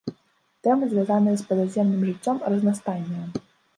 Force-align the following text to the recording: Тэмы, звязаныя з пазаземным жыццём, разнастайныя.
Тэмы, 0.67 0.87
звязаныя 0.93 1.37
з 1.41 1.45
пазаземным 1.49 2.01
жыццём, 2.09 2.37
разнастайныя. 2.55 3.25